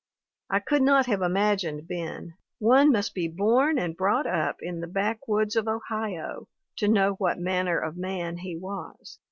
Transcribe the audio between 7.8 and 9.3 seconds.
man he was.